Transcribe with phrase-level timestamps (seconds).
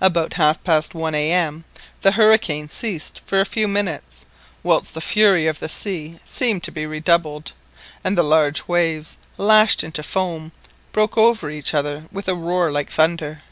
[0.00, 1.64] About half past one A.M.
[2.00, 4.24] the hurricane ceased for a few minutes,
[4.64, 7.52] whilst the fury of the sea seemed to be redoubled,
[8.02, 10.50] and the large waves, lashed into foam,
[10.90, 13.42] broke over each other with a roar like thunder.